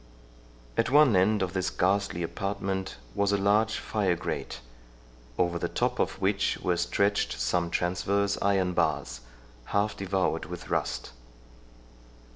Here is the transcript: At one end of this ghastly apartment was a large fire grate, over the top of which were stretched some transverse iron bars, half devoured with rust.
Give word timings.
At 0.77 0.89
one 0.89 1.15
end 1.15 1.43
of 1.43 1.53
this 1.53 1.69
ghastly 1.69 2.23
apartment 2.23 2.97
was 3.13 3.31
a 3.31 3.37
large 3.37 3.77
fire 3.77 4.15
grate, 4.15 4.59
over 5.37 5.59
the 5.59 5.69
top 5.69 5.99
of 5.99 6.19
which 6.19 6.57
were 6.57 6.75
stretched 6.75 7.39
some 7.39 7.69
transverse 7.69 8.35
iron 8.41 8.73
bars, 8.73 9.21
half 9.65 9.95
devoured 9.95 10.45
with 10.45 10.71
rust. 10.71 11.11